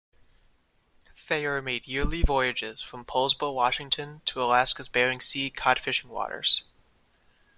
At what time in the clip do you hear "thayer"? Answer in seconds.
1.15-1.61